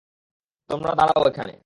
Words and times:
তোমরা 0.69 0.91
দাঁড়াও 0.95 1.23
এখানে! 1.27 1.53